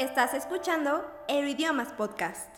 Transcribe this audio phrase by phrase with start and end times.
[0.00, 2.48] Estás escuchando Euroidiomas Podcast.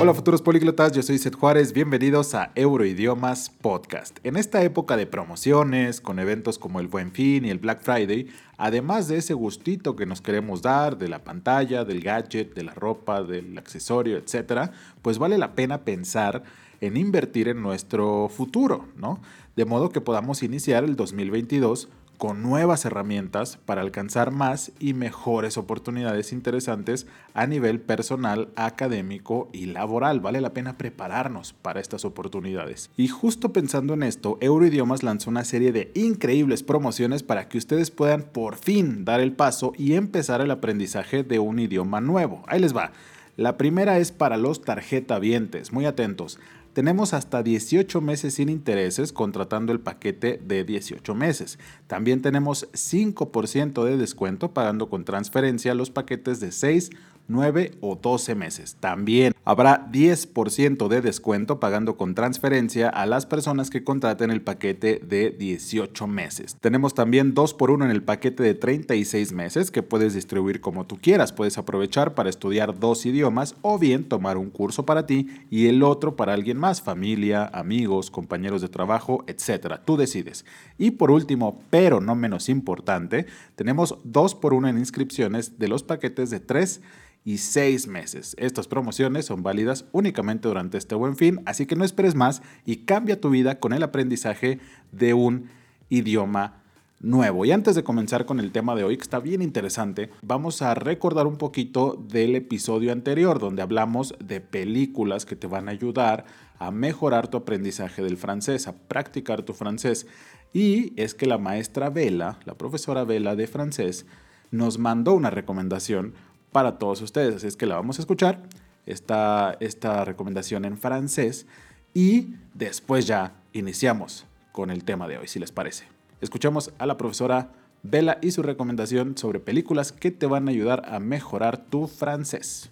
[0.00, 4.18] Hola futuros políglotas, yo soy Seth Juárez, bienvenidos a Euroidiomas Podcast.
[4.22, 8.28] En esta época de promociones, con eventos como el Buen Fin y el Black Friday,
[8.56, 12.72] además de ese gustito que nos queremos dar de la pantalla, del gadget, de la
[12.72, 14.70] ropa, del accesorio, etc.,
[15.02, 16.42] pues vale la pena pensar
[16.86, 19.20] en invertir en nuestro futuro, ¿no?
[19.56, 21.88] De modo que podamos iniciar el 2022
[22.18, 29.66] con nuevas herramientas para alcanzar más y mejores oportunidades interesantes a nivel personal, académico y
[29.66, 30.20] laboral.
[30.20, 32.90] Vale la pena prepararnos para estas oportunidades.
[32.96, 37.90] Y justo pensando en esto, Euroidiomas lanzó una serie de increíbles promociones para que ustedes
[37.90, 42.42] puedan por fin dar el paso y empezar el aprendizaje de un idioma nuevo.
[42.46, 42.92] Ahí les va.
[43.36, 45.72] La primera es para los tarjetavientes.
[45.72, 46.38] Muy atentos.
[46.74, 51.60] Tenemos hasta 18 meses sin intereses contratando el paquete de 18 meses.
[51.86, 56.90] También tenemos 5% de descuento pagando con transferencia los paquetes de 6,
[57.28, 58.76] 9 o 12 meses.
[58.80, 65.00] También habrá 10% de descuento pagando con transferencia a las personas que contraten el paquete
[65.04, 66.56] de 18 meses.
[66.60, 70.86] Tenemos también 2 por 1 en el paquete de 36 meses que puedes distribuir como
[70.86, 71.32] tú quieras.
[71.32, 75.82] Puedes aprovechar para estudiar dos idiomas o bien tomar un curso para ti y el
[75.82, 79.80] otro para alguien más, familia, amigos, compañeros de trabajo, etc.
[79.84, 80.44] Tú decides.
[80.78, 85.82] Y por último, pero no menos importante, tenemos 2 por 1 en inscripciones de los
[85.82, 86.80] paquetes de 3
[87.24, 88.36] y seis meses.
[88.38, 92.84] Estas promociones son válidas únicamente durante este buen fin, así que no esperes más y
[92.84, 94.60] cambia tu vida con el aprendizaje
[94.92, 95.48] de un
[95.88, 96.62] idioma
[97.00, 97.44] nuevo.
[97.44, 100.74] Y antes de comenzar con el tema de hoy, que está bien interesante, vamos a
[100.74, 106.24] recordar un poquito del episodio anterior, donde hablamos de películas que te van a ayudar
[106.58, 110.06] a mejorar tu aprendizaje del francés, a practicar tu francés.
[110.52, 114.06] Y es que la maestra Vela, la profesora Vela de francés,
[114.50, 116.14] nos mandó una recomendación
[116.54, 117.34] para todos ustedes.
[117.34, 118.38] Así es que la vamos a escuchar,
[118.86, 121.48] esta, esta recomendación en francés,
[121.92, 125.86] y después ya iniciamos con el tema de hoy, si les parece.
[126.20, 127.50] Escuchamos a la profesora
[127.82, 132.70] Bella y su recomendación sobre películas que te van a ayudar a mejorar tu francés.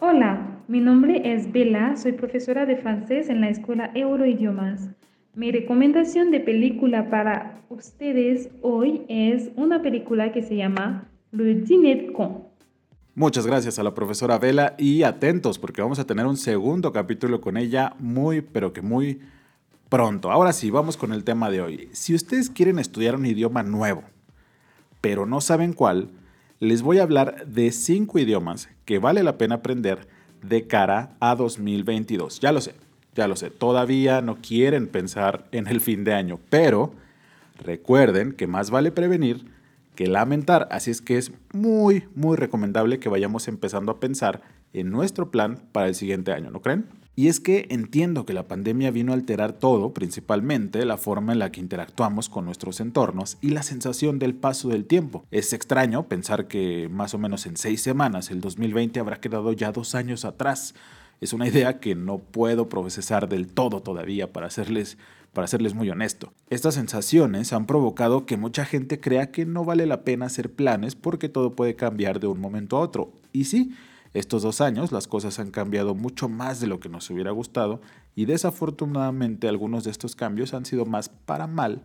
[0.00, 4.88] Hola, mi nombre es Bella, soy profesora de francés en la escuela Euroidiomas.
[5.34, 12.12] Mi recomendación de película para ustedes hoy es una película que se llama Le Dîner
[12.12, 12.51] Con.
[13.14, 17.42] Muchas gracias a la profesora Vela y atentos porque vamos a tener un segundo capítulo
[17.42, 19.20] con ella muy, pero que muy
[19.90, 20.32] pronto.
[20.32, 21.90] Ahora sí, vamos con el tema de hoy.
[21.92, 24.02] Si ustedes quieren estudiar un idioma nuevo,
[25.02, 26.08] pero no saben cuál,
[26.58, 30.08] les voy a hablar de cinco idiomas que vale la pena aprender
[30.42, 32.40] de cara a 2022.
[32.40, 32.74] Ya lo sé,
[33.14, 36.94] ya lo sé, todavía no quieren pensar en el fin de año, pero
[37.62, 39.51] recuerden que más vale prevenir
[39.94, 40.68] que lamentar.
[40.70, 44.42] Así es que es muy, muy recomendable que vayamos empezando a pensar
[44.72, 46.86] en nuestro plan para el siguiente año, ¿no creen?
[47.14, 51.40] Y es que entiendo que la pandemia vino a alterar todo, principalmente la forma en
[51.40, 55.26] la que interactuamos con nuestros entornos y la sensación del paso del tiempo.
[55.30, 59.72] Es extraño pensar que más o menos en seis semanas el 2020 habrá quedado ya
[59.72, 60.74] dos años atrás.
[61.22, 64.98] Es una idea que no puedo procesar del todo todavía para hacerles
[65.32, 66.32] para serles muy honesto.
[66.50, 70.96] Estas sensaciones han provocado que mucha gente crea que no vale la pena hacer planes
[70.96, 73.12] porque todo puede cambiar de un momento a otro.
[73.32, 73.72] Y sí,
[74.14, 77.80] estos dos años las cosas han cambiado mucho más de lo que nos hubiera gustado
[78.16, 81.82] y desafortunadamente algunos de estos cambios han sido más para mal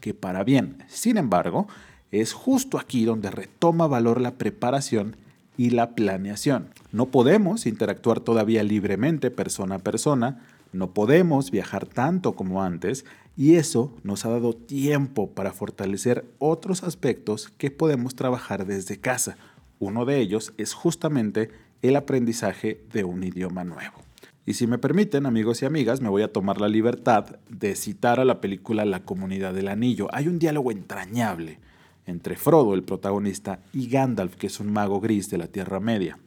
[0.00, 0.84] que para bien.
[0.88, 1.68] Sin embargo,
[2.10, 5.16] es justo aquí donde retoma valor la preparación
[5.56, 6.68] y la planeación.
[6.92, 10.40] No podemos interactuar todavía libremente persona a persona,
[10.72, 13.04] no podemos viajar tanto como antes
[13.36, 19.36] y eso nos ha dado tiempo para fortalecer otros aspectos que podemos trabajar desde casa.
[19.78, 21.50] Uno de ellos es justamente
[21.82, 23.98] el aprendizaje de un idioma nuevo.
[24.44, 28.18] Y si me permiten, amigos y amigas, me voy a tomar la libertad de citar
[28.18, 30.08] a la película La Comunidad del Anillo.
[30.12, 31.58] Hay un diálogo entrañable
[32.06, 36.18] entre Frodo, el protagonista, y Gandalf, que es un mago gris de la Tierra Media.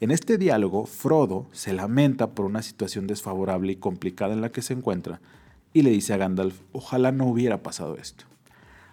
[0.00, 4.62] En este diálogo, Frodo se lamenta por una situación desfavorable y complicada en la que
[4.62, 5.20] se encuentra
[5.72, 8.24] y le dice a Gandalf, ojalá no hubiera pasado esto.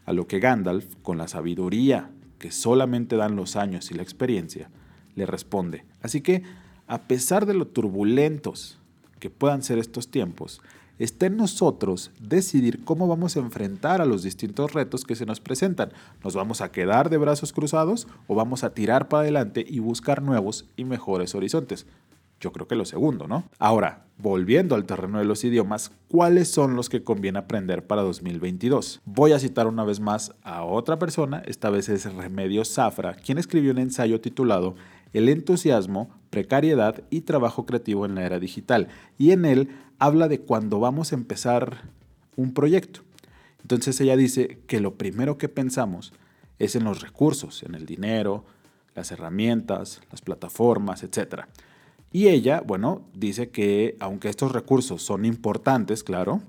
[0.06, 4.70] A lo que Gandalf, con la sabiduría que solamente dan los años y la experiencia,
[5.16, 6.44] le responde, así que,
[6.88, 8.78] a pesar de lo turbulentos
[9.20, 10.62] que puedan ser estos tiempos,
[10.98, 15.42] Está en nosotros decidir cómo vamos a enfrentar a los distintos retos que se nos
[15.42, 15.92] presentan.
[16.24, 20.22] ¿Nos vamos a quedar de brazos cruzados o vamos a tirar para adelante y buscar
[20.22, 21.86] nuevos y mejores horizontes?
[22.40, 23.46] yo creo que lo segundo, ¿no?
[23.60, 29.02] Ahora, volviendo al terreno de los idiomas, ¿cuáles son los que conviene aprender para 2022?
[29.06, 33.38] Voy a citar una vez más a otra persona, esta vez es Remedios Zafra, quien
[33.38, 34.76] escribió un ensayo titulado
[35.16, 38.90] El entusiasmo, precariedad y trabajo creativo en la era digital.
[39.18, 41.84] Y en él habla de cuando vamos a empezar
[42.36, 43.00] un proyecto.
[43.62, 46.12] Entonces ella dice que lo primero que pensamos
[46.60, 48.44] es en los recursos, en el dinero,
[48.94, 51.44] las herramientas, las plataformas, etc.
[52.12, 56.42] Y ella, bueno, dice que aunque estos recursos son importantes, claro,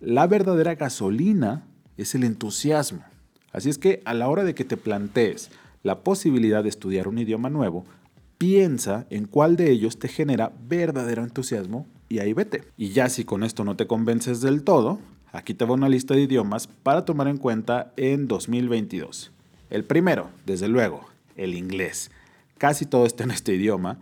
[0.00, 1.64] la verdadera gasolina
[1.96, 3.04] es el entusiasmo.
[3.52, 5.52] Así es que a la hora de que te plantees
[5.84, 7.84] la posibilidad de estudiar un idioma nuevo,
[8.38, 12.62] piensa en cuál de ellos te genera verdadero entusiasmo y ahí vete.
[12.76, 14.98] Y ya si con esto no te convences del todo,
[15.30, 19.30] aquí te va una lista de idiomas para tomar en cuenta en 2022.
[19.70, 21.04] El primero, desde luego,
[21.36, 22.10] el inglés.
[22.58, 23.98] Casi todo está en este idioma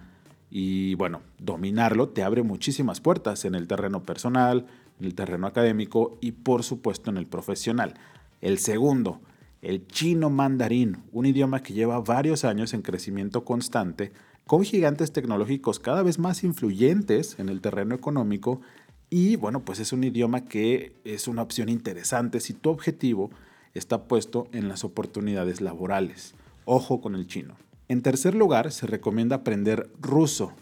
[0.50, 4.67] y bueno, dominarlo te abre muchísimas puertas en el terreno personal,
[5.00, 7.94] en el terreno académico y por supuesto en el profesional.
[8.40, 9.20] El segundo,
[9.62, 14.12] el chino mandarín, un idioma que lleva varios años en crecimiento constante,
[14.44, 18.61] con gigantes tecnológicos cada vez más influyentes en el terreno económico
[19.09, 23.31] y bueno, pues es un idioma que es una opción interesante si tu objetivo
[23.73, 26.35] está puesto en las oportunidades laborales.
[26.64, 27.56] Ojo con el chino.
[27.88, 30.53] En tercer lugar, se recomienda aprender ruso.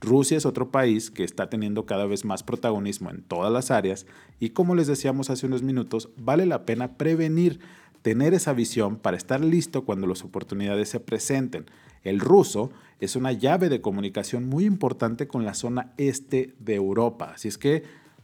[0.00, 4.06] Rusia es otro país que está teniendo cada vez más protagonismo en todas las áreas
[4.38, 7.60] y como les decíamos hace unos minutos, vale la pena prevenir,
[8.02, 11.66] tener esa visión para estar listo cuando las oportunidades se presenten.
[12.02, 17.32] El ruso es una llave de comunicación muy importante con la zona este de Europa,
[17.34, 17.82] así es que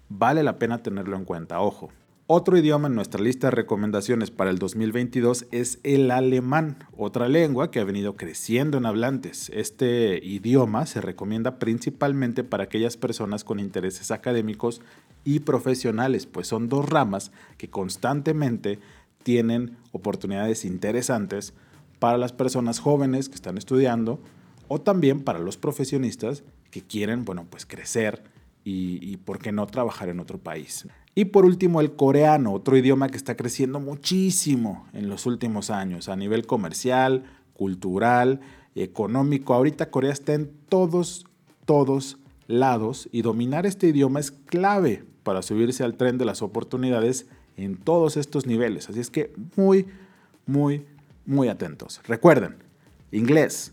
[0.09, 1.91] vale la pena tenerlo en cuenta, ojo.
[2.29, 7.71] Otro idioma en nuestra lista de recomendaciones para el 2022 es el alemán, otra lengua
[7.71, 9.49] que ha venido creciendo en hablantes.
[9.55, 14.83] Este idioma se recomienda principalmente para aquellas personas con intereses académicos
[15.23, 18.81] y profesionales, pues son dos ramas que constantemente
[19.27, 21.53] tienen oportunidades interesantes
[21.99, 24.21] para las personas jóvenes que están estudiando
[24.69, 28.23] o también para los profesionistas que quieren, bueno, pues crecer
[28.63, 30.87] y, y por qué no trabajar en otro país.
[31.17, 36.09] Y por último, el coreano, otro idioma que está creciendo muchísimo en los últimos años
[36.09, 38.39] a nivel comercial, cultural,
[38.77, 39.55] económico.
[39.55, 41.27] Ahorita Corea está en todos,
[41.65, 47.27] todos lados y dominar este idioma es clave para subirse al tren de las oportunidades
[47.57, 48.89] en todos estos niveles.
[48.89, 49.87] Así es que muy,
[50.47, 50.87] muy,
[51.25, 52.01] muy atentos.
[52.07, 52.57] Recuerden,
[53.11, 53.73] inglés,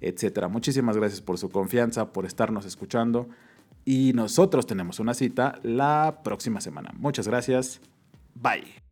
[0.00, 0.48] etcétera.
[0.48, 3.28] Muchísimas gracias por su confianza, por estarnos escuchando
[3.84, 6.92] y nosotros tenemos una cita la próxima semana.
[6.96, 7.82] Muchas gracias.
[8.34, 8.85] Bye.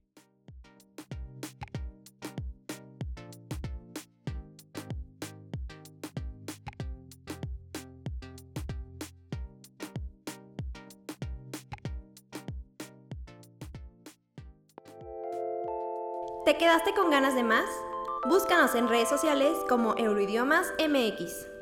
[16.45, 17.65] ¿Te quedaste con ganas de más?
[18.29, 21.54] Búscanos en redes sociales como Euroidiomas MX.